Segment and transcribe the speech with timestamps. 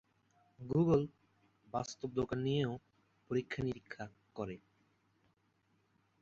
[0.59, 1.01] Google
[1.73, 2.73] বাস্তব দোকান নিয়েও
[3.31, 4.05] পরীক্ষা-নিরীক্ষা
[4.35, 4.55] করে।